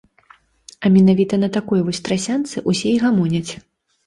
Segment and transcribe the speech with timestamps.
[0.83, 3.53] А менавіта на такой вось трасянцы ўсе і гамоняць.